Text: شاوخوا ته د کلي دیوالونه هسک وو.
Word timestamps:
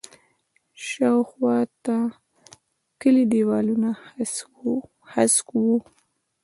شاوخوا 0.87 1.57
ته 1.85 1.97
د 2.11 2.11
کلي 3.01 3.23
دیوالونه 3.33 3.89
هسک 5.13 5.47
وو. 5.53 5.77